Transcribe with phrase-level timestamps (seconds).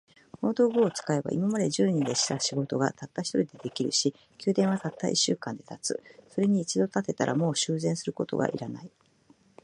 [0.39, 6.01] この道具を使えば、今まで十人でした仕事が、たった一人で出来上るし、宮殿はたった一週間で建つ。
[6.29, 8.89] それに一度建てたら、もう修繕することが要らない。